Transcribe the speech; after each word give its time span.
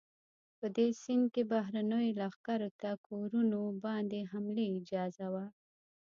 په 0.57 0.67
دې 0.75 0.87
سند 1.03 1.25
کې 1.33 1.43
بهرنیو 1.51 2.15
لښکرو 2.21 2.69
ته 2.81 2.89
کورونو 3.07 3.59
باندې 3.85 4.19
د 4.23 4.27
حملې 4.31 4.65
اجازه 4.79 5.27
وه. 5.33 5.45